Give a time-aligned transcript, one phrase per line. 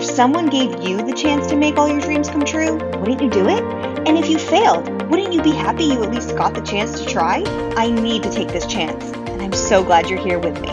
[0.00, 3.28] If someone gave you the chance to make all your dreams come true, wouldn't you
[3.28, 3.62] do it?
[4.08, 7.06] And if you failed, wouldn't you be happy you at least got the chance to
[7.06, 7.44] try?
[7.76, 10.68] I need to take this chance, and I'm so glad you're here with me.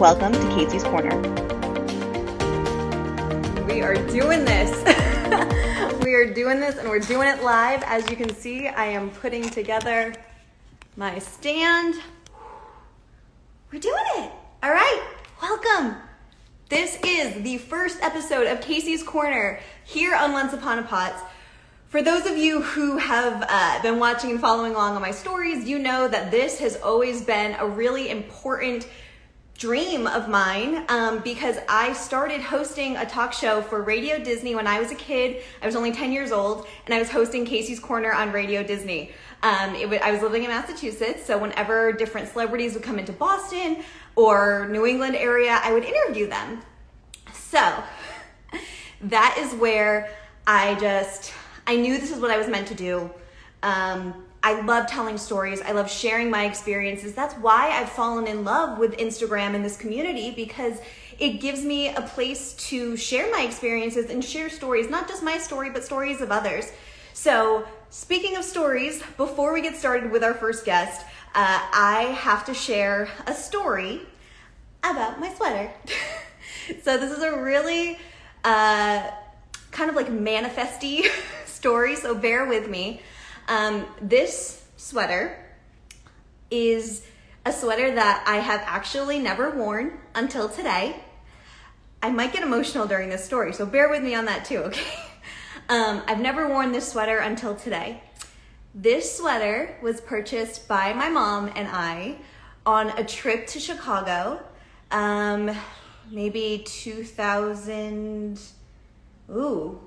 [0.00, 1.16] Welcome to Casey's Corner.
[3.64, 4.72] We are doing this.
[6.04, 7.84] we are doing this and we're doing it live.
[7.84, 10.12] As you can see, I am putting together
[10.96, 11.94] my stand.
[13.70, 14.32] We're doing it.
[14.64, 15.10] All right,
[15.40, 16.03] welcome.
[16.74, 21.22] This is the first episode of Casey's Corner here on Once Upon a Pots.
[21.86, 25.68] For those of you who have uh, been watching and following along on my stories,
[25.68, 28.88] you know that this has always been a really important
[29.56, 34.66] dream of mine um, because I started hosting a talk show for Radio Disney when
[34.66, 35.44] I was a kid.
[35.62, 39.12] I was only 10 years old, and I was hosting Casey's Corner on Radio Disney.
[39.44, 43.84] Um, w- I was living in Massachusetts, so whenever different celebrities would come into Boston
[44.16, 46.62] or New England area, I would interview them.
[47.34, 47.84] So
[49.02, 50.08] that is where
[50.46, 51.34] I just
[51.66, 53.10] I knew this is what I was meant to do.
[53.62, 55.60] Um, I love telling stories.
[55.60, 57.14] I love sharing my experiences.
[57.14, 60.78] That's why I've fallen in love with Instagram and this community because
[61.18, 65.36] it gives me a place to share my experiences and share stories, not just my
[65.36, 66.72] story, but stories of others.
[67.16, 71.00] So, speaking of stories, before we get started with our first guest,
[71.32, 74.00] uh, I have to share a story
[74.82, 75.72] about my sweater.
[76.82, 78.00] so, this is a really
[78.42, 79.08] uh,
[79.70, 81.04] kind of like manifesty
[81.46, 83.00] story, so bear with me.
[83.46, 85.38] Um, this sweater
[86.50, 87.06] is
[87.46, 90.96] a sweater that I have actually never worn until today.
[92.02, 94.98] I might get emotional during this story, so bear with me on that too, okay?
[95.68, 98.02] Um, I've never worn this sweater until today.
[98.74, 102.16] This sweater was purchased by my mom and I
[102.66, 104.42] on a trip to Chicago,
[104.90, 105.50] um,
[106.10, 108.38] maybe 2000.
[109.30, 109.80] Ooh,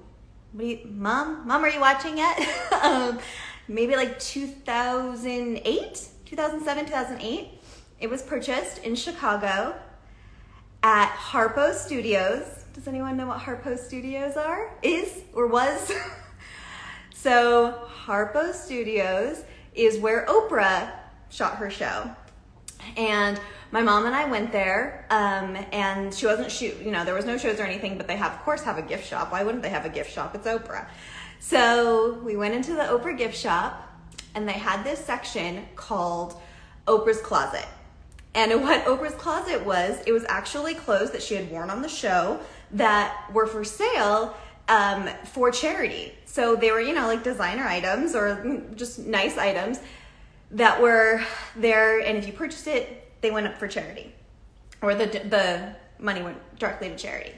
[0.57, 1.47] you, mom?
[1.47, 2.39] Mom, are you watching yet?
[2.83, 3.19] um,
[3.67, 7.49] maybe like 2008, 2007, 2008.
[7.99, 9.75] It was purchased in Chicago
[10.81, 12.56] at Harpo Studios.
[12.77, 14.71] Does anyone know what Harpo Studios are?
[14.83, 15.91] Is or was?
[17.11, 19.43] so Harpo Studios
[19.73, 20.91] is where Oprah
[21.31, 22.07] shot her show.
[22.95, 23.39] And
[23.71, 26.79] my mom and I went there, um, and she wasn't shoot.
[26.79, 28.83] You know, there was no shows or anything, but they have, of course, have a
[28.83, 29.31] gift shop.
[29.31, 30.35] Why wouldn't they have a gift shop?
[30.35, 30.85] It's Oprah.
[31.39, 33.91] So we went into the Oprah gift shop,
[34.35, 36.39] and they had this section called
[36.85, 37.65] Oprah's Closet.
[38.35, 41.89] And what Oprah's Closet was, it was actually clothes that she had worn on the
[41.89, 42.39] show
[42.71, 44.35] that were for sale
[44.67, 46.13] um, for charity.
[46.25, 49.79] So they were, you know, like designer items or just nice items
[50.51, 51.21] that were
[51.55, 51.99] there.
[51.99, 54.13] And if you purchased it, they went up for charity,
[54.81, 57.33] or the the money went directly to charity.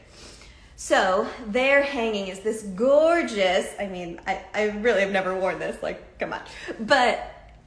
[0.76, 3.74] So their hanging is this gorgeous.
[3.80, 5.82] I mean, I, I really have never worn this.
[5.84, 6.42] Like, come on,
[6.80, 7.20] but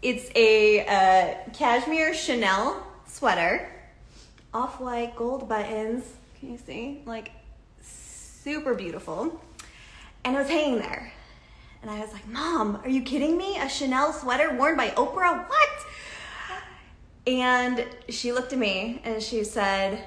[0.03, 3.71] it's a uh, cashmere Chanel sweater,
[4.53, 6.05] off white gold buttons.
[6.39, 7.03] Can you see?
[7.07, 7.31] Like,
[8.43, 9.41] super beautiful.
[10.25, 11.13] And it was hanging there.
[11.81, 13.59] And I was like, Mom, are you kidding me?
[13.59, 15.49] A Chanel sweater worn by Oprah?
[15.49, 15.69] What?
[17.27, 20.03] And she looked at me and she said,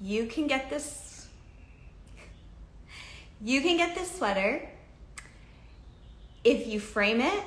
[0.00, 1.28] You can get this.
[3.40, 4.68] You can get this sweater
[6.44, 7.44] if you frame it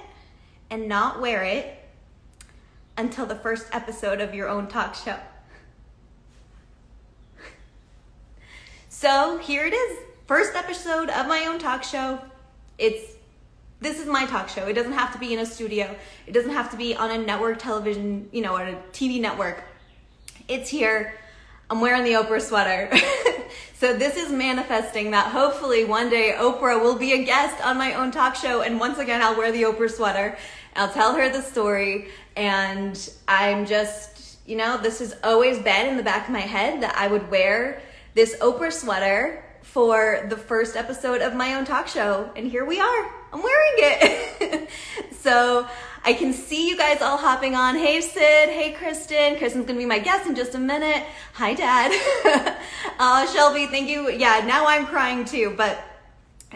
[0.69, 1.77] and not wear it
[2.97, 5.17] until the first episode of your own talk show.
[9.03, 9.99] So here it is.
[10.27, 12.21] First episode of my own talk show.
[12.77, 13.15] It's
[13.81, 14.65] this is my talk show.
[14.67, 15.93] It doesn't have to be in a studio.
[16.25, 19.61] It doesn't have to be on a network television, you know, or a TV network.
[20.47, 21.15] It's here.
[21.69, 22.89] I'm wearing the Oprah sweater.
[23.73, 27.95] so this is manifesting that hopefully one day Oprah will be a guest on my
[27.95, 30.37] own talk show and once again I'll wear the Oprah sweater.
[30.77, 32.97] I'll tell her the story and
[33.27, 36.95] I'm just, you know, this has always been in the back of my head that
[36.97, 37.81] I would wear
[38.13, 42.79] this Oprah sweater for the first episode of my own talk show and here we
[42.79, 43.11] are.
[43.31, 44.69] I'm wearing it.
[45.19, 45.67] so
[46.05, 47.75] I can see you guys all hopping on.
[47.75, 48.49] Hey, Sid.
[48.49, 49.37] Hey, Krysten.
[49.37, 51.03] Krysten's going to be my guest in just a minute.
[51.33, 52.57] Hi, Dad.
[52.99, 54.11] uh, Shelby, thank you.
[54.11, 55.83] Yeah, now I'm crying too, but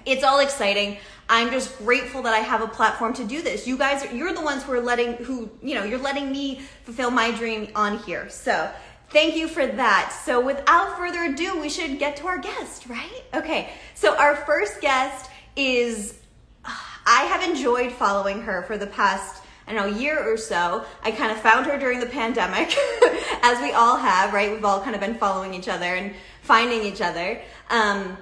[0.05, 0.97] it's all exciting.
[1.29, 3.65] I'm just grateful that I have a platform to do this.
[3.65, 7.09] You guys, you're the ones who are letting, who, you know, you're letting me fulfill
[7.09, 8.29] my dream on here.
[8.29, 8.71] So
[9.09, 10.17] thank you for that.
[10.25, 13.23] So without further ado, we should get to our guest, right?
[13.33, 13.69] Okay.
[13.95, 16.19] So our first guest is
[16.65, 20.85] I have enjoyed following her for the past I don't know, year or so.
[21.03, 22.73] I kind of found her during the pandemic,
[23.41, 24.49] as we all have, right?
[24.49, 27.41] We've all kind of been following each other and finding each other.
[27.69, 28.17] Um,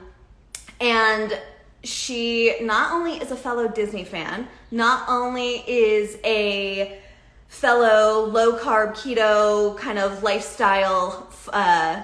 [0.81, 1.39] And
[1.83, 6.99] she not only is a fellow Disney fan, not only is a
[7.55, 12.01] fellow low carb keto kind of lifestyle uh,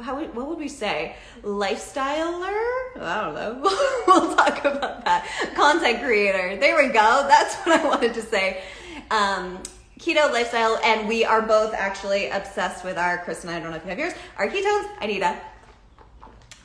[0.00, 1.16] how what would we say?
[1.42, 2.52] Lifestyler?
[3.00, 3.60] I don't know.
[4.06, 5.28] we'll talk about that.
[5.54, 6.56] Content creator.
[6.56, 7.26] There we go.
[7.28, 8.62] That's what I wanted to say.
[9.10, 9.62] Um,
[9.98, 13.76] keto lifestyle, and we are both actually obsessed with our, Krysten, I I don't know
[13.76, 14.88] if you have yours, our ketones.
[15.00, 15.40] I need a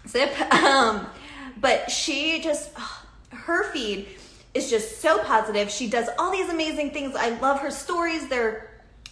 [0.05, 0.33] sip.
[0.51, 1.07] Um,
[1.59, 2.71] but she just,
[3.31, 4.07] her feed
[4.57, 5.69] is just so positive.
[5.69, 7.15] She does all these amazing things.
[7.15, 8.27] I love her stories.
[8.27, 8.71] They're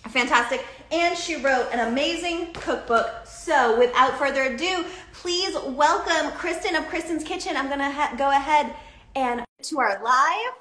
[0.09, 0.65] fantastic.
[0.92, 3.25] And she wrote an amazing cookbook.
[3.25, 7.56] So without further ado, please welcome Krysten of Krysten's Kitchen.
[7.56, 8.75] I'm going to ha- go ahead
[9.15, 10.53] and to our live.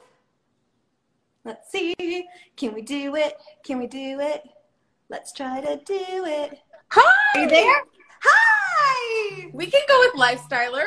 [1.45, 2.27] Let's see.
[2.57, 3.39] Can we do it?
[3.65, 4.43] Can we do it?
[5.09, 6.59] Let's try to do it.
[6.91, 7.39] Hi!
[7.39, 7.83] Are you there?
[8.23, 9.51] Hi!
[9.53, 10.87] We can go with lifestyler.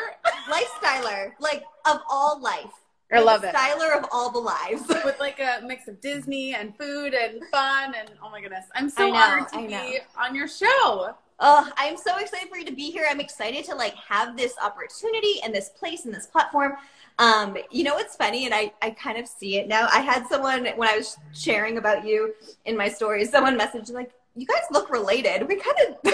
[0.49, 2.73] Lifestyler, like of all life.
[3.11, 3.53] I love it.
[3.53, 4.83] Styler of all the lives.
[5.05, 8.65] With like a mix of Disney and food and fun and oh my goodness.
[8.75, 11.15] I'm so know, honored to be on your show.
[11.39, 13.05] Oh, I'm so excited for you to be here.
[13.09, 16.73] I'm excited to like have this opportunity and this place and this platform.
[17.19, 19.87] Um, you know what's funny, and I, I kind of see it now.
[19.91, 22.33] I had someone when I was sharing about you
[22.65, 26.13] in my stories, someone messaged like, "You guys look related." We kind of,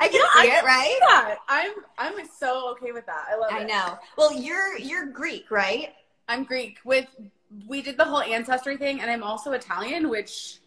[0.00, 0.98] I can Yeah, see I it, right?
[1.08, 3.26] Yeah, I'm I'm so okay with that.
[3.30, 3.62] I love I it.
[3.62, 3.98] I know.
[4.16, 5.94] Well, you're you're Greek, right?
[6.28, 7.06] I'm Greek with
[7.66, 10.58] we did the whole ancestry thing and I'm also Italian, which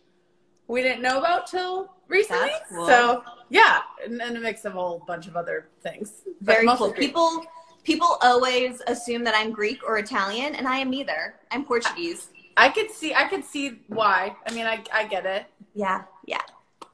[0.68, 2.50] we didn't know about till recently.
[2.69, 2.85] Cool.
[2.88, 6.24] So yeah, and, and a mix of a whole bunch of other things.
[6.41, 6.91] Very cool.
[6.91, 7.07] Greek.
[7.07, 7.45] People
[7.83, 11.35] people always assume that I'm Greek or Italian, and I am neither.
[11.51, 12.29] I'm Portuguese.
[12.57, 14.35] I could see I could see why.
[14.47, 15.45] I mean I I get it.
[15.74, 16.03] Yeah.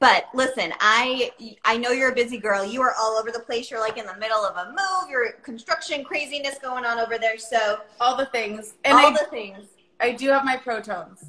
[0.00, 1.32] But listen, I
[1.64, 2.64] I know you're a busy girl.
[2.64, 3.70] You are all over the place.
[3.70, 5.10] You're like in the middle of a move.
[5.10, 7.38] You're construction craziness going on over there.
[7.38, 8.74] So All the things.
[8.84, 9.66] And all I, the things.
[10.00, 11.24] I do have my protons.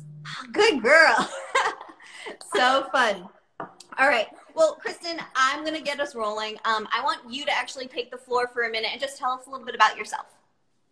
[0.51, 1.29] Good girl.
[2.55, 3.27] so fun.
[3.59, 4.27] All right.
[4.53, 6.57] Well, Krysten, I'm gonna get us rolling.
[6.65, 9.31] Um, I want you to actually take the floor for a minute and just tell
[9.31, 10.27] us a little bit about yourself.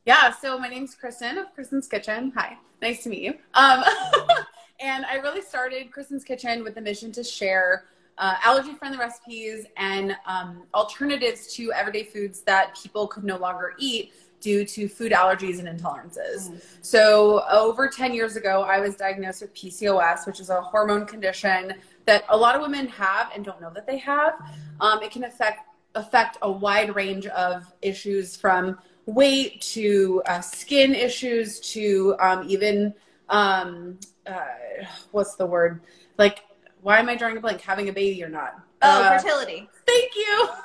[0.05, 2.31] Yeah, so my name's Krysten of Krysten's Kitchen.
[2.35, 3.35] Hi, nice to meet you.
[3.53, 3.83] Um,
[4.79, 7.85] and I really started Krysten's Kitchen with the mission to share
[8.17, 13.73] uh, allergy friendly recipes and um, alternatives to everyday foods that people could no longer
[13.77, 16.61] eat due to food allergies and intolerances.
[16.81, 21.73] So, over 10 years ago, I was diagnosed with PCOS, which is a hormone condition
[22.05, 24.33] that a lot of women have and don't know that they have.
[24.79, 25.61] Um, it can affect
[25.95, 28.77] affect a wide range of issues from
[29.07, 32.93] weight to uh, skin issues to um, even
[33.29, 33.97] um,
[34.27, 35.81] uh, what's the word?
[36.17, 36.43] Like
[36.81, 37.61] why am i drawing a blank?
[37.61, 38.59] Having a baby or not?
[38.81, 39.69] Oh, Uh, fertility.
[39.85, 40.49] thank you.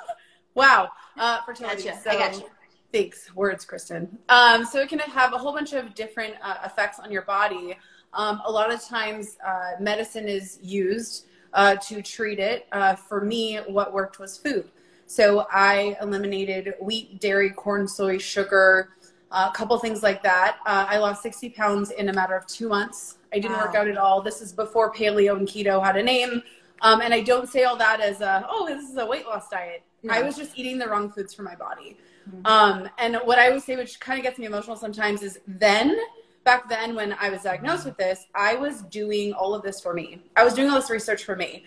[0.55, 0.89] Wow.
[1.17, 1.83] Uh, fertility.
[1.85, 1.99] Gotcha.
[1.99, 2.43] so I got you.
[2.91, 3.33] thanks.
[3.33, 4.07] Words krysten.
[4.29, 7.75] Um, so it can have a whole bunch of different uh, effects on your body.
[8.13, 11.25] Um, a lot of times uh, medicine is used
[11.55, 12.67] uh, to treat it.
[12.71, 14.69] Uh, for me what worked was food.
[15.07, 18.89] So I eliminated wheat, dairy, corn, soy, sugar,
[19.31, 20.57] uh, a couple things like that.
[20.67, 23.17] Uh, I lost 60 pounds in a matter of two months.
[23.33, 23.65] I didn't Wow.
[23.65, 24.21] work out at all.
[24.21, 26.43] This is before paleo and keto had a name.
[26.81, 29.49] Um, and I don't say all that as a, oh, this is a weight loss
[29.49, 29.83] diet.
[30.03, 30.13] No.
[30.13, 31.97] I was just eating the wrong foods for my body.
[32.45, 35.97] Um, and what I would say, which kind of gets me emotional sometimes, is then,
[36.43, 39.93] back then when I was diagnosed with this, I was doing all of this for
[39.93, 40.21] me.
[40.35, 41.63] I was doing all this research for me.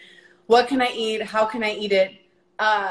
[0.46, 1.23] What can I eat?
[1.23, 2.12] How can I eat it?
[2.58, 2.90] Uh,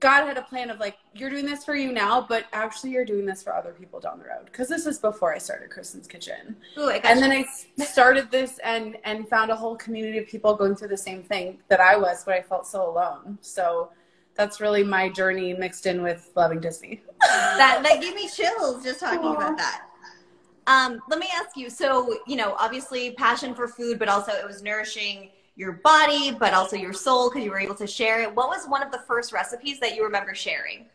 [0.00, 3.04] God had a plan of like, you're doing this for you now, but actually you're
[3.04, 4.46] doing this for other people down the road.
[4.46, 6.56] Because this is before I started Krysten's Kitchen.
[6.78, 7.44] Ooh, I And then I
[7.84, 11.58] started this and and found a whole community of people going through the same thing
[11.68, 13.38] that I was, but I felt so alone.
[13.42, 13.90] So
[14.34, 17.02] that's really my journey mixed in with loving Disney.
[17.20, 19.34] that that gave me chills just talking Aw.
[19.34, 19.82] about that.
[20.66, 21.68] Um, let me ask you.
[21.68, 25.30] So, you know, obviously passion for food, but also it was nourishing
[25.60, 28.34] your body, but also your soul because you were able to share it.
[28.34, 30.86] What was one of the first recipes that you remember sharing?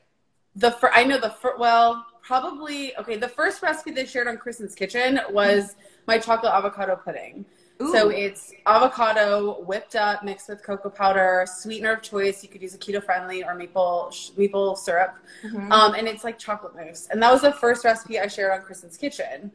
[0.56, 3.16] The fir- I know the fir- well, probably okay.
[3.16, 5.76] The first recipe they shared on Krysten's Kitchen was
[6.08, 7.46] my chocolate avocado pudding.
[7.92, 12.42] So it's avocado whipped up, mixed with cocoa powder, sweetener of choice.
[12.42, 15.72] You could use a keto friendly or maple sh- maple syrup, Mhm.
[15.72, 17.08] um, and it's like chocolate mousse.
[17.12, 19.52] And that was the first recipe I shared on Krysten's Kitchen.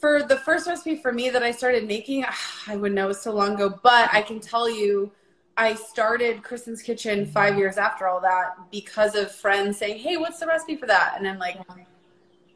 [0.00, 2.24] For the first recipe for me that I started making,
[2.66, 5.10] I wouldn't know it was so long ago, but I can tell you,
[5.56, 10.38] I started Krysten's Kitchen five years after all that because of friends saying, "Hey, what's
[10.38, 11.58] the recipe for that?" And I'm like,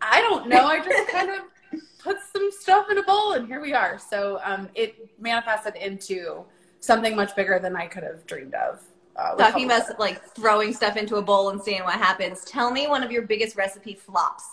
[0.03, 0.67] I don't know.
[0.67, 1.41] I just kind of
[1.99, 3.99] put some stuff in a bowl, and here we are.
[3.99, 6.45] So um, it manifested into
[6.81, 8.83] something much bigger than I could have dreamed of
[9.17, 12.45] Uh, Talking about like throwing stuff into a bowl and seeing what happens.
[12.45, 14.45] Tell me one of your biggest recipe flops.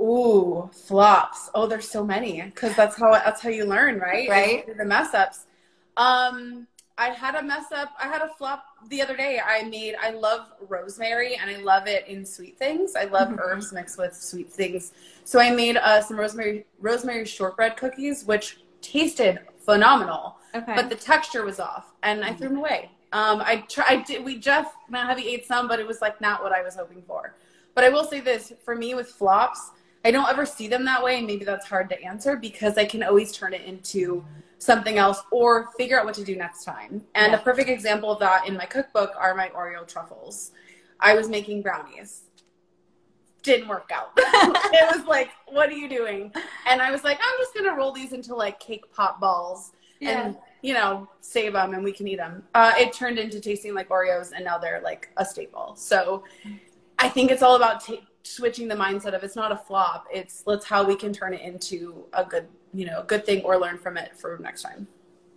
[0.00, 1.50] Ooh, flops.
[1.54, 4.28] Oh, there's so many because that's how that's how you learn, right?
[4.28, 4.76] Right.
[4.76, 5.46] The mess ups.
[5.96, 6.66] Um,
[6.98, 7.92] I had a mess up.
[8.02, 9.40] I had a flop the other day.
[9.44, 9.94] I made.
[10.00, 12.96] I love rosemary and I love it in sweet things.
[12.96, 13.38] I love Mhm.
[13.38, 14.92] herbs mixed with sweet things.
[15.24, 20.74] So I made uh, some rosemary rosemary shortbread cookies, which tasted phenomenal, Okay.
[20.74, 22.90] but the texture was off, and I threw them away.
[23.12, 24.04] Um, I tried.
[24.04, 26.76] Did, we Jeff Matt Heavy ate some, but it was like not what I was
[26.76, 27.34] hoping for.
[27.74, 29.70] But I will say this: for me, with flops,
[30.06, 32.84] I don't ever see them that way, and maybe that's hard to answer because I
[32.84, 34.24] can always turn it into
[34.58, 37.04] something else or figure out what to do next time.
[37.16, 37.38] And Yeah.
[37.40, 40.52] a perfect example of that in my cookbook are my Oreo truffles.
[41.00, 42.22] I was making brownies.
[43.42, 44.12] Didn't work out.
[44.16, 46.32] it was like, what are you doing?
[46.66, 50.26] And I was like, I'm just gonna roll these into like cake pop balls Yeah.
[50.26, 52.44] and you know save them and we can eat them.
[52.54, 55.74] Uh, it turned into tasting like Oreos, and now they're like a staple.
[55.76, 56.22] So
[57.00, 57.82] I think it's all about
[58.26, 60.06] switching the mindset of it's not a flop.
[60.12, 63.58] It's let's how we can turn it into a good you know good thing or
[63.58, 64.86] learn from it for next time.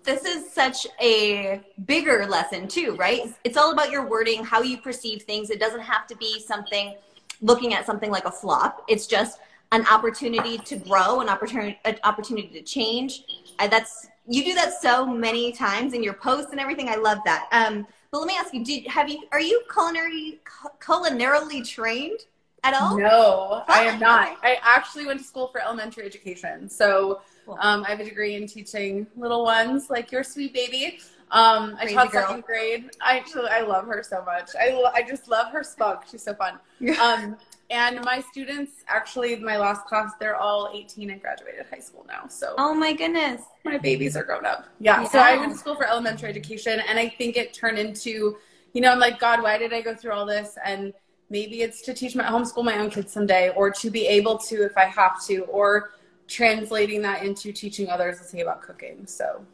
[0.03, 3.21] this is such a bigger lesson too, right?
[3.43, 5.49] It's all about your wording, how you perceive things.
[5.49, 6.95] It doesn't have to be something
[7.41, 8.83] looking at something like a flop.
[8.87, 9.39] It's just
[9.71, 13.23] an opportunity to grow, an opportunity, an opportunity to change.
[13.59, 16.89] Uh, that's you do that so many times in your posts and everything.
[16.89, 17.47] I love that.
[17.51, 20.39] Um, but let me ask you: Did have you are you culinary
[20.79, 22.19] culinarily trained
[22.63, 22.97] at all?
[22.97, 24.37] No, I am not.
[24.43, 26.69] I actually went to school for elementary education.
[26.69, 27.57] So Cool.
[27.61, 30.99] um, I have a degree in teaching little ones like your sweet baby.
[31.31, 32.27] Um, I taught girl.
[32.27, 32.89] second grade.
[33.01, 34.49] I actually I love her so much.
[34.59, 36.01] I, lo- I just love her spunk.
[36.09, 36.59] She's so fun.
[37.01, 37.37] Um,
[37.71, 42.27] and my students, actually, my last class, they're all 18 and graduated high school now.
[42.27, 43.43] So Oh my goodness!
[43.63, 44.65] my babies are grown up.
[44.79, 45.03] Yeah.
[45.07, 48.37] So I went to school for elementary education, and I think it turned into,
[48.73, 50.57] you know, I'm like, God, why did I go through all this?
[50.65, 50.93] And
[51.29, 54.65] maybe it's to teach my homeschool my own kids someday, or to be able to
[54.65, 55.91] if I have to, or
[56.27, 59.05] translating that into teaching others to say about cooking.
[59.05, 59.45] So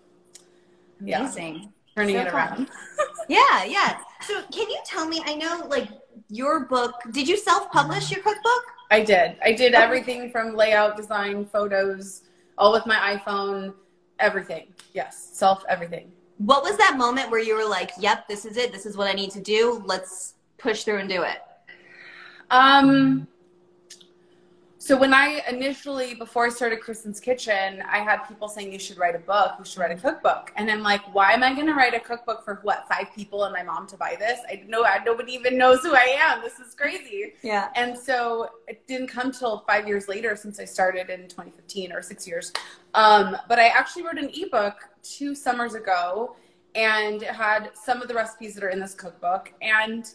[1.01, 1.73] yeah, Amazing.
[1.95, 2.69] turning So it around.
[3.27, 3.97] Yeah, yeah.
[4.21, 5.19] So can you tell me?
[5.25, 5.89] I know, like
[6.29, 6.93] your book.
[7.11, 8.63] Did you self-publish your cookbook?
[8.91, 9.37] I did.
[9.43, 12.21] I did everything from layout, design, photos,
[12.59, 13.73] all with my iPhone,
[14.19, 14.67] everything.
[14.93, 16.11] Yes, self everything.
[16.37, 18.71] What was that moment where you were like, "Yep, this is it.
[18.71, 19.81] This is what I need to do.
[19.85, 21.39] Let's push through and do it."
[22.51, 23.27] Um,
[24.85, 28.99] so when I initially, before I started Krysten's Kitchen, I had people saying you should
[28.99, 31.65] write a book, you should write a cookbook, and I'm like, why am I going
[31.65, 34.41] to write a cookbook for what five people and my mom to buy this?
[34.47, 36.43] I know I, nobody even knows who I am.
[36.43, 37.33] This is crazy.
[37.41, 37.69] Yeah.
[37.75, 42.03] And so it didn't come till five years later since I started in 2015 or
[42.03, 42.53] six years.
[42.93, 46.35] Um, but I actually wrote an ebook two summers ago
[46.75, 49.51] and it had some of the recipes that are in this cookbook.
[49.63, 50.07] And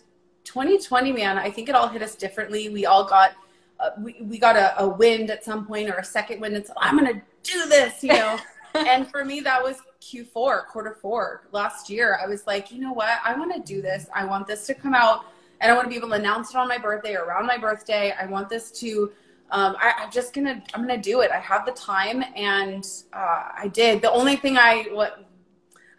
[0.52, 2.69] 2020, man, I think it all hit us differently.
[2.71, 3.35] We all got
[3.78, 6.57] uh, we, we got a, a wind at some point or a second wind.
[6.57, 8.37] It's I'm gonna do this, you know.
[8.75, 12.19] and for me, that was Q4, quarter four last year.
[12.23, 13.21] I was like, you know what?
[13.25, 14.09] I want to do this.
[14.14, 15.25] I want this to come out,
[15.61, 17.57] and I want to be able to announce it on my birthday or around my
[17.57, 18.12] birthday.
[18.21, 19.12] I want this to.
[19.52, 20.62] Um, I, I'm just gonna.
[20.75, 21.30] I'm gonna do it.
[21.30, 24.02] I have the time, and uh, I did.
[24.02, 25.29] The only thing I what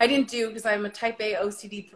[0.02, 1.92] I didn't do because I'm a type A OCD.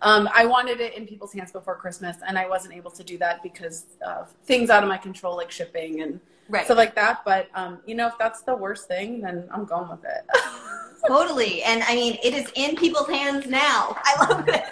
[0.00, 3.18] Um, I wanted it in people's hands before Christmas, and I wasn't able to do
[3.18, 6.64] that because of things out of my control, like shipping and Right.
[6.64, 7.24] stuff like that.
[7.24, 10.24] But um, you know, if that's the worst thing, then I'm going with it.
[11.08, 11.64] Totally.
[11.64, 13.96] And I mean, it is in people's hands now.
[14.04, 14.68] I love this.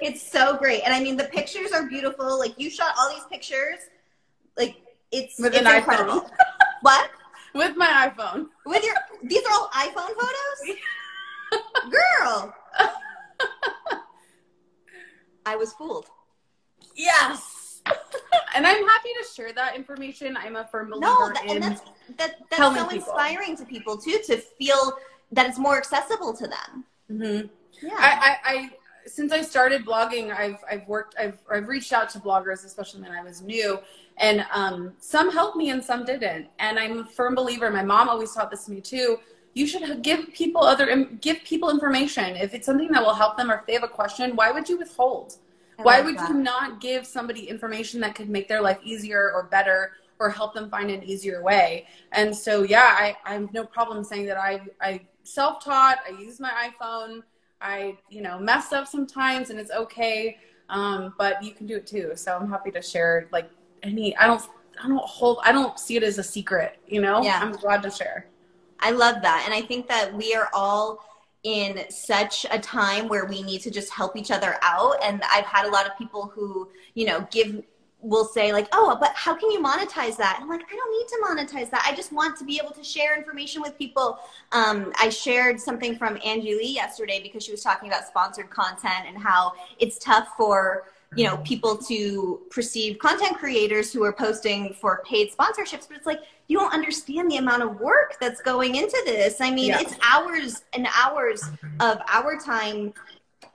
[0.00, 0.82] It's so great.
[0.84, 2.38] And I mean, the pictures are beautiful.
[2.38, 3.78] Like you shot all these pictures.
[4.56, 4.76] Like
[5.10, 6.20] it's, With it's an incredible.
[6.20, 6.30] iPhone.
[6.82, 7.10] what?
[7.54, 8.46] with my iPhone.
[8.66, 10.76] With your these are all iPhone photos?
[11.90, 12.54] Girl.
[15.44, 16.06] I was fooled.
[16.94, 17.82] Yes.
[18.54, 20.36] and I'm happy to share that information.
[20.36, 21.50] I'm a firm believer No, that, in.
[21.50, 21.82] and that's
[22.16, 22.90] that, that's so people.
[22.90, 24.96] inspiring to people too to feel
[25.32, 26.84] that it's more accessible to them.
[27.10, 27.50] Mhm.
[27.82, 27.94] Yeah.
[27.98, 28.70] I, I, I
[29.06, 33.10] since I started blogging, I've I've worked I've I've reached out to bloggers, especially when
[33.10, 33.80] I was new,
[34.18, 36.46] and um, some helped me and some didn't.
[36.60, 37.68] And I'm a firm believer.
[37.70, 39.18] My mom always taught this to me too.
[39.54, 43.50] You should give people other give people information if it's something that will help them
[43.50, 44.34] or if they have a question.
[44.34, 45.36] Why would you withhold?
[45.78, 46.28] I Why love would that.
[46.30, 50.54] you not give somebody information that could make their life easier or better or help
[50.54, 51.86] them find an easier way?
[52.12, 56.18] And so, yeah, I, I have no problem saying that I, I self taught, I
[56.18, 57.22] use my iPhone,
[57.60, 60.38] I, you know, mess up sometimes and it's okay.
[60.70, 62.12] Um, but you can do it too.
[62.14, 63.50] So I'm happy to share like
[63.82, 64.42] any, I don't,
[64.82, 67.22] I don't hold, I don't see it as a secret, you know?
[67.22, 67.38] Yeah.
[67.42, 68.26] I'm glad to share.
[68.82, 69.42] I love that.
[69.44, 71.04] And I think that we are all
[71.44, 74.96] in such a time where we need to just help each other out.
[75.02, 77.62] And I've had a lot of people who, you know, give
[78.00, 80.90] will say like, "Oh, but how can you monetize that?" And i'm like, "I don't
[80.90, 81.84] need to monetize that.
[81.86, 84.18] I just want to be able to share information with people."
[84.50, 89.06] Um, I shared something from Angie Lee yesterday because she was talking about sponsored content
[89.06, 94.74] and how it's tough for you know people to perceive content creators who are posting
[94.74, 98.74] for paid sponsorships but it's like you don't understand the amount of work that's going
[98.76, 99.40] into this.
[99.40, 99.80] I mean Yeah.
[99.80, 101.42] it's hours and hours
[101.80, 102.92] of our time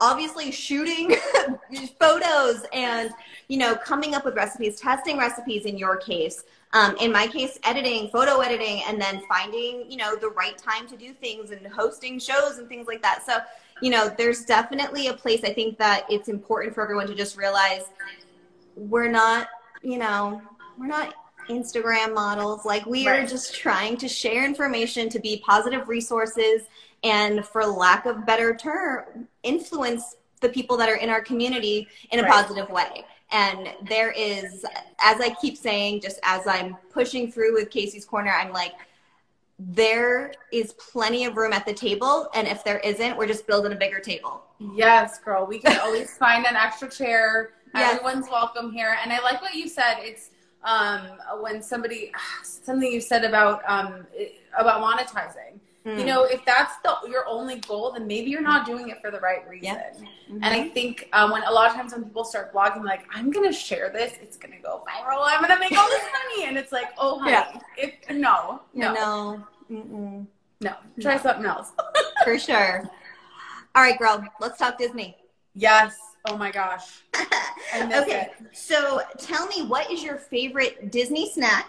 [0.00, 1.16] obviously shooting
[2.00, 3.10] photos and
[3.48, 6.44] you know coming up with recipes testing recipes in your case.
[6.74, 10.86] Um, in my case editing photo editing and then finding you know the right time
[10.88, 13.24] to do things and hosting shows and things like that.
[13.24, 13.38] So
[13.80, 17.36] you know there's definitely a place i think that it's important for everyone to just
[17.36, 17.82] realize
[18.76, 19.48] we're not
[19.82, 20.40] you know
[20.78, 21.14] we're not
[21.48, 22.64] instagram models.
[22.64, 26.62] Like we are just trying to share information to be positive resources
[27.02, 32.20] and for lack of better term influence the people that are in our community in
[32.20, 32.32] a Right.
[32.32, 33.04] positive way.
[33.30, 34.64] And there is
[35.00, 38.72] as i keep saying just as i'm pushing through with casey's corner i'm like
[39.58, 43.72] there is plenty of room at the table and if there isn't we're just building
[43.72, 45.46] a bigger table Yes, girl.
[45.46, 47.50] We can always find an extra chair.
[47.74, 47.96] Yes.
[47.96, 48.96] Everyone's welcome here.
[49.02, 49.96] And I like what you said.
[49.98, 50.30] It's
[50.64, 51.02] um,
[51.40, 52.12] when somebody
[52.42, 54.06] something you said about um,
[54.58, 55.60] about monetizing.
[55.88, 55.98] Mm.
[56.00, 59.10] You know, if that's the your only goal, then maybe you're not doing it for
[59.10, 59.76] the right reason.
[59.76, 60.34] Mm-hmm.
[60.42, 63.30] And I think um, when a lot of times when people start blogging, like I'm
[63.30, 65.22] gonna share this, it's gonna go viral.
[65.24, 66.04] I'm gonna make all this
[66.36, 67.58] money, and it's like, oh, honey, Yeah.
[67.76, 70.26] if no, no, no, no
[70.62, 70.76] Mm-mm.
[71.00, 71.72] try something else.
[72.24, 72.88] for sure
[73.74, 75.16] all right girl let's talk disney
[75.54, 75.96] yes.
[76.26, 77.04] Oh my gosh.
[77.76, 78.56] Okay it.
[78.56, 81.66] so tell me what is your favorite disney snack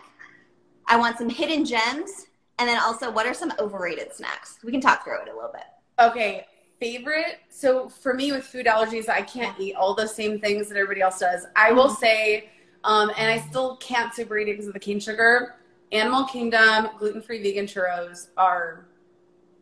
[0.87, 2.27] i want some hidden gems
[2.59, 5.51] and then also what are some overrated snacks we can talk through it a little
[5.51, 5.63] bit
[5.99, 6.45] Okay,
[6.79, 7.39] favorite.
[7.49, 11.01] So for me with food allergies, I can't eat all the same things that everybody
[11.01, 11.45] else does.
[11.55, 12.49] I will say,
[12.85, 15.55] um, and I still can't super eat it because of the cane sugar.
[15.91, 18.85] Animal Kingdom gluten free vegan churros are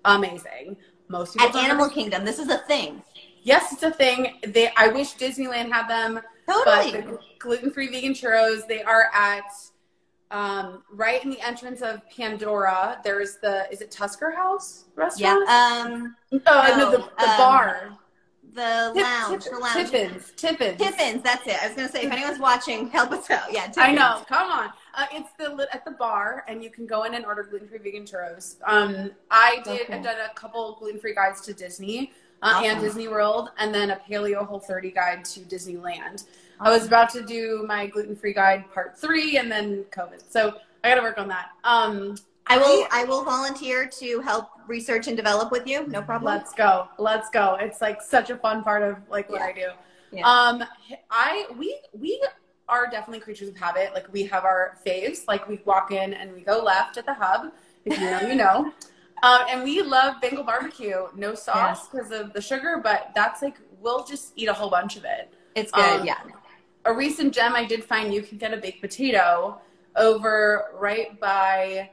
[0.06, 0.78] amazing.
[1.10, 3.02] Most people at animal kingdom this is a thing
[3.42, 4.40] Yes, it's a thing.
[4.46, 9.10] They I wish Disneyland had them, totally but the gluten free vegan churros they are
[9.14, 9.46] at
[10.32, 13.00] um, right in the entrance of Pandora.
[13.04, 15.50] There's the is it Tusker House yeah restaurant?
[15.50, 16.38] um Oh,
[16.78, 17.90] no, the, no, the um, bar.
[18.54, 20.34] the lounge Tip- the lounge Tiffins.
[20.36, 20.78] Tiffins.
[20.82, 21.56] Tiffins, that's it.
[21.62, 23.52] I was gonna say if anyone's watching, help us out.
[23.54, 23.78] Yeah, Tiffins.
[23.78, 24.24] I know.
[24.28, 24.70] Come on.
[24.96, 27.68] Uh, it's the lit at the bar, and you can go in and order gluten
[27.68, 28.56] free vegan churros.
[28.66, 29.82] Um, I did.
[29.84, 29.94] Okay.
[29.94, 32.12] I've done a couple gluten free guides to Disney
[32.42, 36.26] uh, and Disney World, and then a Paleo Whole 30 guide to Disneyland.
[36.60, 40.24] I was about to do my gluten free guide part three, and then COVID.
[40.30, 41.50] So I got to work on that.
[41.64, 42.16] Um,
[42.48, 42.88] I will.
[42.92, 45.86] I will volunteer to help research and develop with you.
[45.88, 46.34] No problem.
[46.34, 46.88] let's go.
[46.98, 47.58] Let's go.
[47.60, 49.48] It's like such a fun part of like what Yeah.
[49.48, 49.68] I do.
[50.12, 50.30] Yeah.
[50.32, 50.64] Um,
[51.12, 52.22] I we we
[52.70, 53.94] are definitely creatures of habit.
[53.94, 55.28] Like we have our faves.
[55.28, 57.52] Like we walk in and we go left at the hub.
[57.86, 58.74] If you know, you know.
[59.24, 61.08] Um, and we love Bengal barbecue.
[61.16, 64.96] No sauce because of the sugar, but that's like we'll just eat a whole bunch
[64.96, 65.34] of it.
[65.56, 66.02] It's good.
[66.02, 66.18] Um, yeah.
[66.88, 69.60] A recent gem I did find you can get a baked potato
[69.96, 71.90] over right by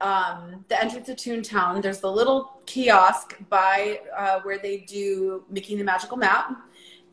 [0.00, 1.82] um, the entrance to Toontown.
[1.82, 6.56] There's the little kiosk by uh, where they do Making the Magical Map.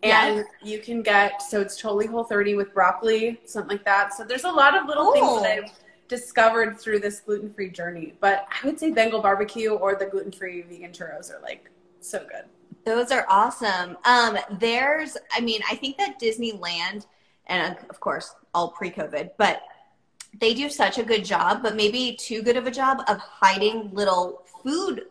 [0.01, 4.13] And you can get, so it's totally whole 30 with broccoli, something like that.
[4.13, 5.71] So there's a lot of little things that I've
[6.07, 8.13] discovered through this gluten free journey.
[8.19, 12.19] But I would say Bengal barbecue or the gluten free vegan churros are like so
[12.19, 12.45] good.
[12.85, 13.97] Those are awesome.
[14.05, 15.17] Um, there's.
[15.35, 17.07] I mean, I think that Disneyland,
[17.47, 19.61] and of course, all pre-COVID, but
[20.39, 23.89] they do such a good job, but maybe too good of a job of hiding
[23.93, 25.03] little food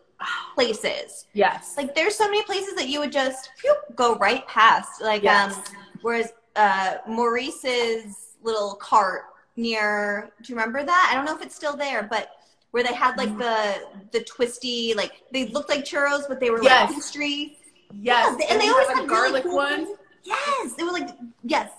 [0.53, 1.25] places.
[1.33, 1.75] Yes.
[1.77, 5.01] Like there's so many places that you would just phew, go right past.
[5.01, 5.55] Like Yes.
[5.57, 5.63] um
[6.01, 9.23] whereas uh Maurice's little cart
[9.55, 11.09] near do you remember that?
[11.11, 12.29] I don't know if it's still there, but
[12.71, 16.61] where they had like the the twisty like they looked like churros but they were
[16.63, 16.89] Yes.
[16.89, 17.57] like pastry.
[17.93, 18.39] yes.
[18.49, 19.85] and they always had really garlic cool one.
[19.85, 19.97] things.
[20.23, 20.73] Yes.
[20.73, 21.09] They were like
[21.43, 21.71] yes.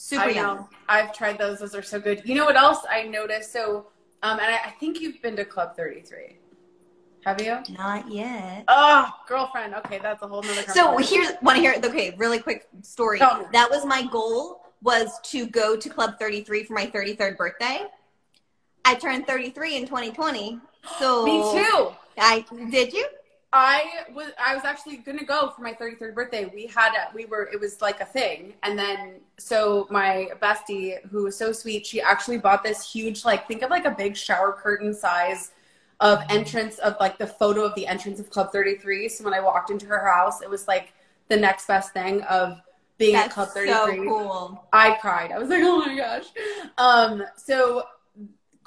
[0.00, 0.68] Super know.
[0.88, 1.58] I've tried those.
[1.58, 2.22] Those are so good.
[2.24, 3.52] You know what else I noticed?
[3.52, 3.88] So,
[4.22, 6.36] um, and I, I think you've been to Club 33.
[7.24, 7.58] Have you?
[7.76, 8.64] Not yet.
[8.68, 9.74] Oh, girlfriend.
[9.74, 13.18] Okay, that's a whole nother So here's want to hear okay, really quick story.
[13.18, 13.48] Me.
[13.52, 17.80] That was my goal was to go to Club 33 for my 33rd birthday.
[18.84, 20.60] I turned 33 in 2020.
[21.00, 21.90] So Me too.
[22.16, 23.04] I did you?
[23.52, 26.50] I was I was actually gonna go for my 33rd birthday.
[26.52, 31.02] We had a, we were it was like a thing, and then so my bestie
[31.08, 34.16] who was so sweet, she actually bought this huge like think of like a big
[34.16, 35.52] shower curtain size
[36.00, 39.08] of entrance of like the photo of the entrance of Club 33.
[39.08, 40.92] So when I walked into her house, it was like
[41.28, 42.60] the next best thing of
[42.98, 44.06] being That's at Club so 33.
[44.06, 44.64] cool.
[44.72, 45.32] I cried.
[45.32, 46.26] I was like, oh my gosh.
[46.76, 47.84] Um, so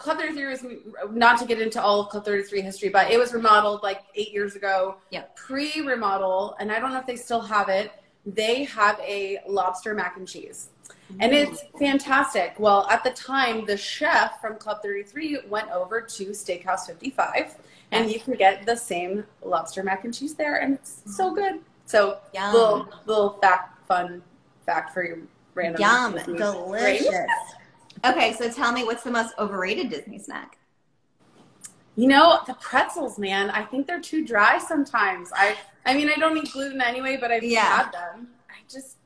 [0.02, 0.66] Club 33 was
[1.12, 4.34] not to get into all of Club 33 history, but it was remodeled like eight
[4.34, 4.96] years ago.
[5.12, 5.36] Yep.
[5.36, 7.92] Pre remodel, and I don't know if they still have it.
[8.26, 10.70] They have a lobster mac and cheese.
[11.20, 11.36] And mm.
[11.36, 12.56] it's fantastic.
[12.58, 17.56] Well, at the time, the chef from Club 33 went over to Steakhouse 55,
[17.92, 21.36] and you can get the same lobster mac and cheese there, and it's so mm.
[21.36, 21.60] good.
[21.86, 22.54] So, Yum.
[22.54, 24.24] little little fact, fun
[24.66, 25.20] fact for your
[25.54, 25.82] random.
[25.82, 27.12] Yum, delicious.
[28.06, 30.58] Okay, so tell me what's the most overrated Disney snack?
[31.96, 33.50] You know, the pretzels, man.
[33.50, 35.30] I think they're too dry sometimes.
[35.36, 37.62] I I mean, I don't eat gluten anyway, but I've Yeah.
[37.84, 38.30] had them.
[38.50, 38.98] I just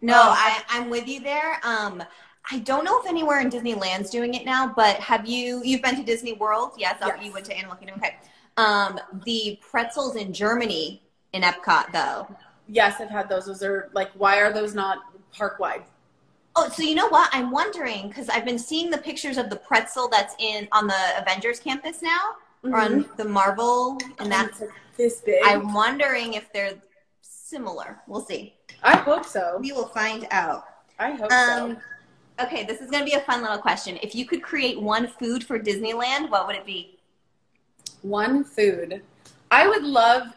[0.00, 0.30] No, Oh.
[0.36, 1.60] I, I'm with you there.
[1.64, 2.02] Um,
[2.50, 5.62] I don't know if anywhere in Disneyland's doing it now, but have you?
[5.64, 6.72] You've been to Disney World?
[6.78, 7.24] Yes, oh, Yes.
[7.24, 7.98] you went to Animal Kingdom.
[7.98, 8.16] Okay.
[8.56, 11.02] Um, the pretzels in Germany
[11.32, 12.28] in Epcot, though.
[12.68, 13.46] yes, I've had those.
[13.46, 14.98] Those are like, why are those not
[15.32, 15.84] park wide?
[16.58, 17.28] Oh, so you know what?
[17.32, 21.18] I'm wondering because I've been seeing the pictures of the pretzel that's in on the
[21.20, 22.20] Avengers campus now,
[22.64, 24.62] or on the Marvel, and that's.
[24.96, 25.42] this big.
[25.44, 26.72] I'm wondering if they're
[27.20, 28.00] similar.
[28.06, 28.54] We'll see.
[28.82, 29.58] I hope so.
[29.60, 30.64] We will find out.
[30.98, 31.76] I hope Um,
[32.38, 32.44] so.
[32.46, 33.98] okay, this is going to be a fun little question.
[34.02, 36.98] If you could create one food for Disneyland, what would it be?
[38.00, 39.02] One food.
[39.50, 40.28] I would love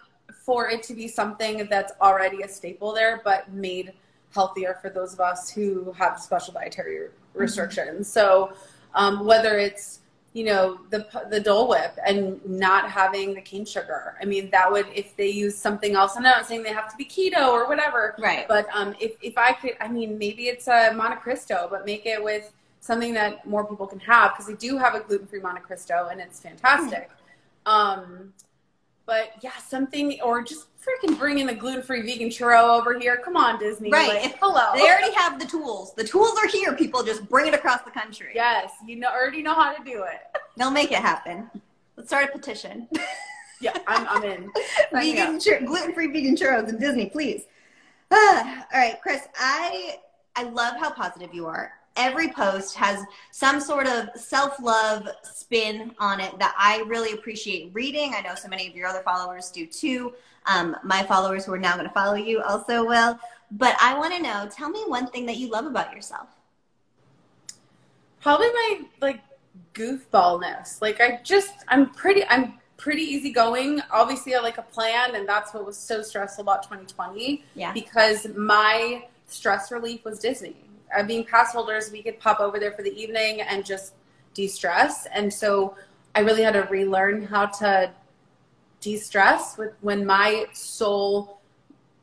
[0.46, 3.94] for it to be something that's already a staple there, but made
[4.34, 8.08] healthier for those of us who have special dietary restrictions.
[8.08, 8.54] So
[8.94, 10.00] um, whether it's
[10.34, 14.16] you know the the Dole Whip and not having the cane sugar.
[14.22, 16.16] I mean that would if they use something else.
[16.16, 18.16] I'm not saying they have to be keto or whatever.
[18.20, 18.48] Right.
[18.48, 22.06] But um, if if I could, I mean maybe it's a Monte Cristo, but make
[22.06, 25.40] it with something that more people can have because they do have a gluten free
[25.40, 27.10] Monte Cristo and it's fantastic.
[27.66, 28.34] Um,
[29.10, 33.18] but yeah, something or just freaking bring in a gluten free vegan churro over here.
[33.18, 33.90] Come on, Disney.
[33.90, 34.22] Right.
[34.22, 34.72] Like, hello.
[34.76, 35.96] They already have the tools.
[35.96, 36.76] The tools are here.
[36.76, 38.34] People just bring it across the country.
[38.36, 40.20] Yes, you know, already know how to do it.
[40.58, 41.50] They'll make it happen.
[41.98, 42.88] Let's start a petition.
[43.62, 44.50] Yeah, I'm, I'm in.
[44.94, 47.44] Vegan chur- gluten-free vegan churros in Disney, please.
[48.10, 49.28] Ah, all right, Chris.
[49.38, 49.98] I
[50.38, 51.74] I love how positive you are.
[51.96, 58.14] Every post has some sort of self-love spin on it that I really appreciate reading.
[58.16, 60.14] I know so many of your other followers do too.
[60.46, 63.20] Um, my followers who are now going to follow you also will.
[63.52, 64.48] But I want to know.
[64.52, 66.30] Tell me one thing that you love about yourself.
[68.22, 69.22] Probably my like
[69.74, 70.82] goofballness.
[70.82, 73.82] Like I just, I'm pretty, I'm pretty easygoing.
[73.92, 77.44] Obviously, I like a plan, and that's what was so stressful about 2020.
[77.56, 77.74] Yeah.
[77.74, 80.56] Because my stress relief was Disney.
[80.98, 83.94] Uh, being pass holders, we could pop over there for the evening and just
[84.34, 85.76] de-stress, and so
[86.16, 87.92] I really had to relearn how to
[88.82, 91.40] de-stress with when my sole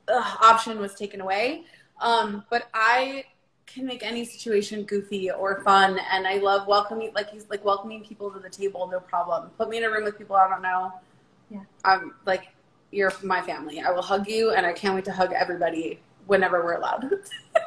[0.09, 1.65] ugh, option was taken away.
[2.01, 3.25] Um, but I
[3.67, 8.05] can make any situation goofy or fun, and I love welcoming, like he's like welcoming
[8.05, 9.51] people to the table, no problem.
[9.59, 10.93] Put me in a room with people I don't know.
[11.51, 11.61] Yeah.
[11.85, 12.49] I'm like,
[12.91, 13.81] you're my family.
[13.81, 17.11] I will hug you, and I can't wait to hug everybody whenever we're allowed.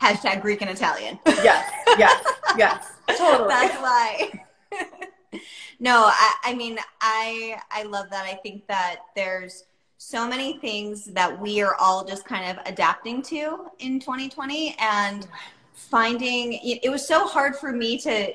[0.00, 1.18] Hashtag Greek and Italian.
[1.26, 2.24] yes, yes,
[2.56, 3.48] yes, totally.
[3.48, 4.44] That's why.
[5.80, 8.24] no, I, I mean, I I love that.
[8.24, 9.64] I think that there's
[9.98, 15.28] so many things that we are all just kind of adapting to in 2020 and
[15.74, 18.32] finding it, it was so hard for me to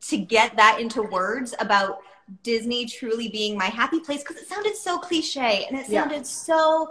[0.00, 2.00] to get that into words about
[2.42, 6.02] Disney truly being my happy place because it sounded so cliche and it Yeah.
[6.02, 6.90] sounded so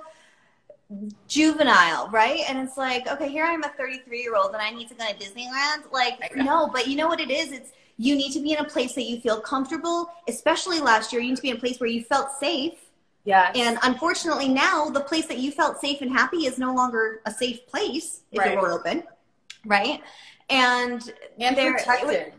[1.28, 2.41] juvenile, right?
[2.47, 4.95] And it's like, okay, here I am a 33 year old and I need to
[4.95, 5.91] go to Disneyland.
[5.91, 7.52] Like, no, but you know what it is?
[7.52, 11.21] It's you need to be in a place that you feel comfortable, especially last year.
[11.21, 12.73] You need to be in a place where you felt safe.
[13.26, 13.52] yes.
[13.56, 17.32] And unfortunately, now the place that you felt safe and happy is no longer a
[17.32, 18.52] safe place if Right.
[18.52, 19.04] it were open,
[19.65, 20.02] right?
[20.50, 22.34] And and there- protected.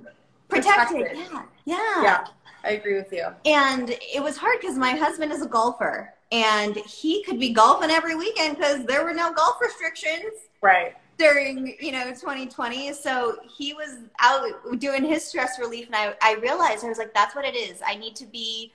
[0.49, 1.17] protected, Protected.
[1.19, 2.25] yeah, yeah, Yeah,
[2.65, 3.27] I agree with you.
[3.45, 7.91] And it was hard because my husband is a golfer, and he could be golfing
[7.91, 10.95] every weekend because there were no golf restrictions Right.
[11.17, 14.45] during you know 2020 so he was out
[14.79, 17.81] doing his stress relief and i, I realized i was like that's what it is.
[17.87, 18.73] I need to be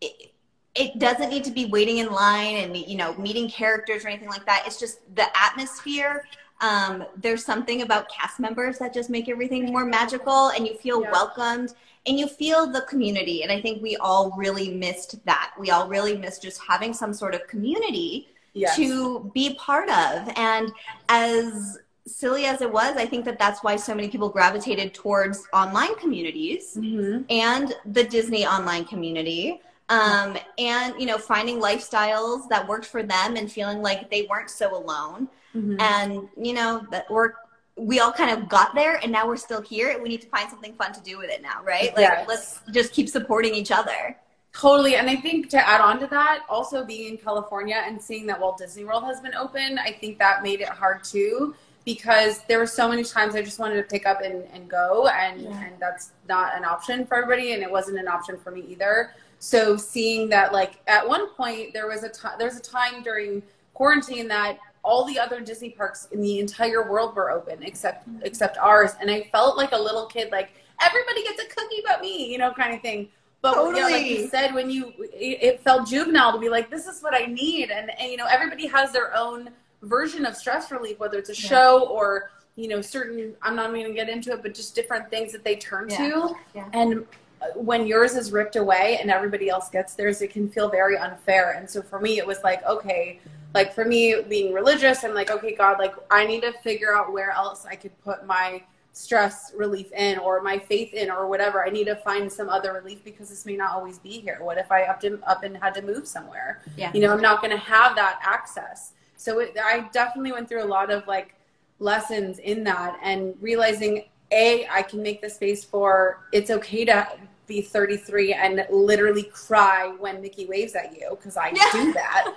[0.00, 0.32] it,
[0.74, 4.28] it doesn't need to be waiting in line and you know meeting characters or anything
[4.28, 4.62] like that.
[4.66, 6.24] It's just the atmosphere.
[6.62, 11.02] Um, there's something about cast members that just make everything more magical and you feel
[11.02, 11.10] Yeah.
[11.10, 11.74] welcomed
[12.06, 15.86] and you feel the community and i think we all really missed that we all
[15.88, 18.74] really missed just having some sort of community Yes.
[18.76, 20.28] to be part of.
[20.36, 20.72] And
[21.08, 25.46] as silly as it was, I think that that's why so many people gravitated towards
[25.52, 27.22] online communities Mm-hmm.
[27.30, 29.60] and the Disney online community.
[29.88, 34.50] Um, and you know, finding lifestyles that worked for them and feeling like they weren't
[34.50, 35.28] so alone.
[35.54, 35.80] Mm-hmm.
[35.80, 37.34] And you know, that we're
[37.80, 40.28] we all kind of got there and now we're still here and we need to
[40.28, 41.94] find something fun to do with it now, right?
[41.96, 42.28] Like Yes.
[42.28, 44.16] let's just keep supporting each other.
[44.52, 44.96] Totally.
[44.96, 48.38] And I think to add on to that, also being in California and seeing that
[48.38, 51.54] Walt Disney World has been open, I think that made it hard too
[51.86, 55.06] because there were so many times I just wanted to pick up and, and go
[55.08, 55.64] and, Yeah.
[55.64, 59.14] and that's not an option for everybody and it wasn't an option for me either.
[59.38, 63.02] So seeing that like at one point there was a time there was a time
[63.02, 68.08] during quarantine that all the other Disney parks in the entire world were open except
[68.22, 70.50] except ours and I felt like a little kid like
[70.82, 73.08] everybody gets a cookie but me, you know, kind of thing.
[73.42, 76.86] But yeah, like you said, when you it, it felt juvenile to be like, this
[76.86, 79.48] is what I need, and, and you know everybody has their own
[79.82, 81.48] version of stress relief, whether it's a Yeah.
[81.48, 83.34] show or you know certain.
[83.40, 85.96] I'm not even gonna get into it, but just different things that they turn Yeah.
[85.96, 86.64] to, Yeah.
[86.74, 87.06] and
[87.40, 90.98] uh, when yours is ripped away and everybody else gets theirs, it can feel very
[90.98, 91.52] unfair.
[91.52, 93.20] And so for me, it was like, okay,
[93.54, 97.12] like for me being religious, I'm like, okay, God, like I need to figure out
[97.12, 101.64] where else I could put my stress relief in or my faith in or whatever.
[101.64, 104.38] I need to find some other relief because this may not always be here.
[104.40, 106.60] What if I upped up and had to move somewhere?
[106.76, 106.90] Yeah.
[106.92, 108.92] You know, I'm not going to have that access.
[109.16, 111.34] So it, I definitely went through a lot of like
[111.78, 117.08] lessons in that and realizing a I can make the space for it's okay to
[117.50, 122.34] be 33 and literally cry when Mickey waves at you because I do that.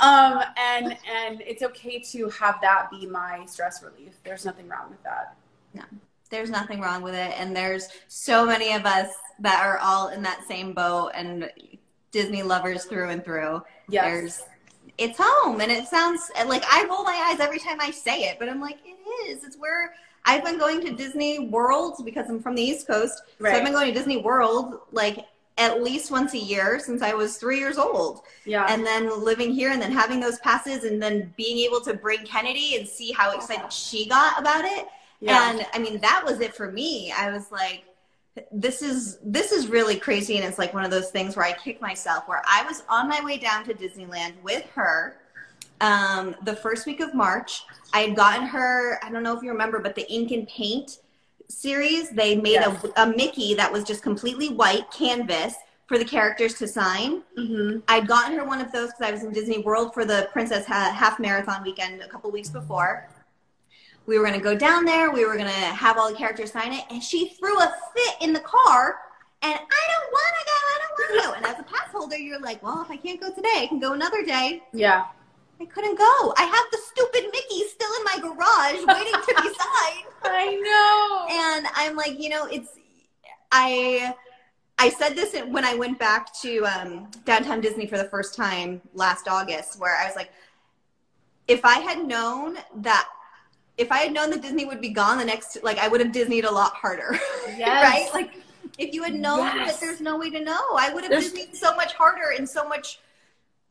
[0.00, 4.14] Um, and and it's okay to have that be my stress relief.
[4.24, 5.36] There's nothing wrong with that.
[5.74, 5.84] Yeah,
[6.30, 7.32] there's nothing wrong with it.
[7.38, 9.08] And there's so many of us
[9.40, 11.50] that are all in that same boat and
[12.12, 13.62] Disney lovers through and through.
[13.88, 14.04] Yes.
[14.04, 14.42] There's
[14.98, 18.38] it's home and it sounds like I roll my eyes every time I say it,
[18.38, 19.44] but I'm like, it is.
[19.44, 19.92] It's where
[20.24, 23.22] I've been going to Disney World because I'm from the East Coast.
[23.38, 23.52] Right.
[23.52, 25.26] So I've been going to Disney World like
[25.58, 28.22] at least once a year since I was three years old.
[28.44, 28.66] Yeah.
[28.68, 32.24] And then living here and then having those passes and then being able to bring
[32.24, 34.86] Kennedy and see how oh, excited she got about it.
[35.20, 35.50] yeah.
[35.50, 37.12] And I mean, that was it for me.
[37.12, 37.84] I was like,
[38.52, 41.52] this is this is really crazy and it's like one of those things where I
[41.52, 45.19] kick myself where I was on my way down to Disneyland with her
[45.80, 47.62] um, the first week of March.
[47.92, 50.98] I had gotten her, I don't know if you remember, but the ink and paint
[51.48, 52.84] series, they made Yes.
[52.96, 55.54] a, a Mickey that was just completely white canvas
[55.88, 57.22] for the characters to sign.
[57.36, 57.78] mm-hmm.
[57.88, 60.64] I'd gotten her one of those because I was in Disney World for the Princess
[60.64, 63.08] ha- Half Marathon weekend a couple weeks before.
[64.06, 65.10] We were going to go down there.
[65.10, 66.84] We were going to have all the characters sign it.
[66.90, 68.98] And she threw a fit in the car.
[69.42, 70.52] And I don't want to go.
[70.52, 71.32] I don't want to go.
[71.34, 73.78] And as a pass holder, you're like, well, if I can't go today, I can
[73.80, 74.62] go another day.
[74.72, 75.06] Yeah.
[75.60, 76.34] I couldn't go.
[76.38, 81.26] I have the stupid Mickey still in my garage waiting to be signed I know.
[81.30, 82.70] and I'm like, you know, it's
[83.52, 84.14] I
[84.78, 88.80] I said this when I went back to um, downtown Disney for the first time
[88.94, 90.32] last August, where I was like,
[91.48, 93.08] if I had known that.
[93.78, 96.12] If I had known that Disney would be gone the next, like I would have
[96.12, 97.18] Disneyed a lot harder,
[97.56, 97.82] Yes.
[97.82, 98.10] right?
[98.12, 98.34] Like
[98.76, 99.72] if you had known Yes.
[99.72, 102.68] that there's no way to know, I would have Disneyed so much harder and so
[102.68, 103.00] much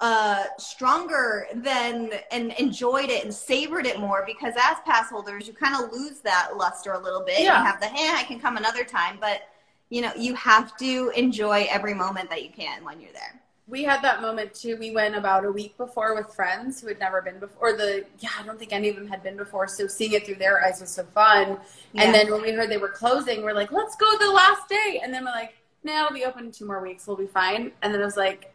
[0.01, 5.53] uh stronger than and enjoyed it and savored it more because as pass holders you
[5.53, 7.59] kind of lose that luster a little bit Yeah.
[7.59, 9.41] you have the hey i can come another time but
[9.89, 13.83] you know you have to enjoy every moment that you can when you're there we
[13.83, 14.77] had that moment too.
[14.77, 17.69] We went about a week before with friends who had never been before.
[17.69, 19.67] Or the yeah, I don't think any of them had been before.
[19.67, 21.59] So seeing it through their eyes was so fun.
[21.93, 22.01] Yeah.
[22.03, 24.99] And then when we heard they were closing, we're like, let's go the last day.
[25.03, 27.05] And then we're like, nah, it'll be open in two more weeks.
[27.05, 27.71] We'll be fine.
[27.83, 28.51] And then I was like,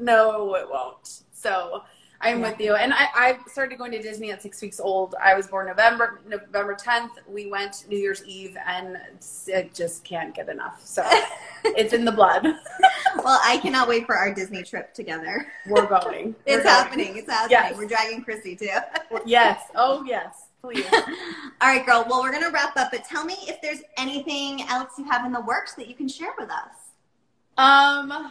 [0.00, 1.22] no, it won't.
[1.32, 1.82] So
[2.22, 2.50] I'm Yeah.
[2.50, 2.74] with you.
[2.74, 5.14] And I, I started going to Disney at six weeks old.
[5.22, 7.10] I was born November November 10th.
[7.26, 8.98] We went New Year's Eve, and
[9.46, 10.80] it just can't get enough.
[10.84, 11.02] So
[11.64, 12.44] it's in the blood.
[13.24, 16.34] well i cannot wait for our disney trip together We're going.
[16.46, 16.76] We're it's going.
[16.76, 17.76] happening it's happening Yes.
[17.76, 18.68] we're dragging chrissy too
[19.26, 19.60] Yes.
[19.74, 20.46] Oh, yes.
[20.62, 20.86] Please.
[20.92, 21.02] all
[21.62, 25.04] right girl well we're gonna wrap up but tell me if there's anything else you
[25.06, 26.74] have in the works that you can share with us
[27.58, 28.30] Um.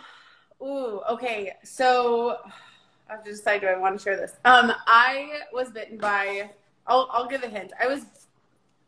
[0.61, 1.01] Ooh.
[1.09, 1.53] Okay.
[1.63, 2.37] So
[3.09, 3.61] I have to decide.
[3.61, 4.33] Do I want to share this?
[4.45, 4.73] Um.
[4.87, 6.49] I was bitten by.
[6.87, 7.09] I'll.
[7.11, 7.71] I'll give a hint.
[7.79, 8.05] I was.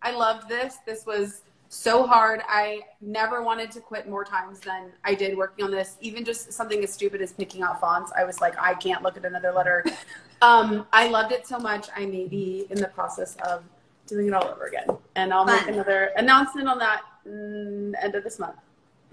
[0.01, 0.77] I loved this.
[0.85, 2.41] This was so hard.
[2.49, 5.95] I never wanted to quit more times than I did working on this.
[6.01, 8.11] Even just something as stupid as picking out fonts.
[8.17, 9.85] I was like, I can't look at another letter.
[10.41, 10.85] um.
[10.91, 11.87] I loved it so much.
[11.95, 13.63] I may be in the process of
[14.07, 18.23] doing it all over again, and I'll make another announcement on that mm, end of
[18.23, 18.57] this month.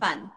[0.00, 0.30] fun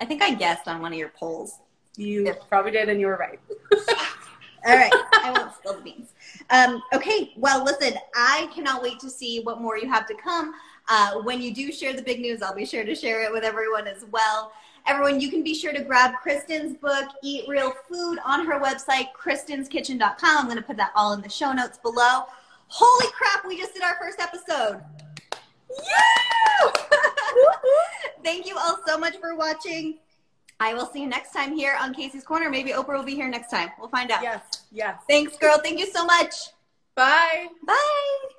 [0.00, 1.58] i think i guessed on one of your polls
[1.96, 2.34] You Yeah.
[2.48, 3.40] probably did, and you were right.
[4.66, 4.92] All right,
[5.24, 6.12] I won't spill the beans.
[6.50, 10.52] Um, okay, well, listen, I cannot wait to see what more you have to come.
[10.88, 13.44] Uh, when you do share the big news, I'll be sure to share it with
[13.44, 14.52] everyone as well.
[14.86, 19.08] Everyone, you can be sure to grab Krysten's book, Eat Real Food, on her website,
[19.20, 20.36] krystenskitchen.com.
[20.38, 22.24] I'm going to put that all in the show notes below.
[22.68, 24.82] Holy crap, we just did our first episode.
[25.70, 26.84] Yeah!
[28.24, 29.98] Thank you all so much for watching.
[30.60, 32.50] I will see you next time here on Casey's Corner.
[32.50, 33.70] Maybe Oprah will be here next time.
[33.78, 34.22] We'll find out.
[34.22, 35.00] Yes, yes.
[35.08, 35.58] Thanks, girl.
[35.58, 36.34] Thank you so much.
[36.94, 37.46] Bye.
[37.64, 38.34] Bye.